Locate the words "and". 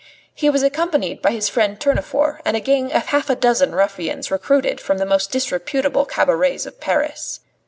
2.43-2.57